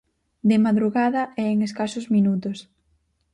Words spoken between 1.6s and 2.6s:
escasos minutos.